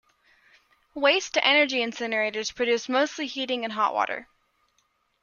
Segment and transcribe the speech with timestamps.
[0.95, 4.27] Waste-to-energy incinerators produce mostly heating and hot water.